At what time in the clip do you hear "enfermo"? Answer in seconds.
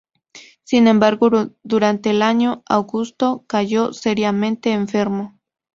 4.73-5.39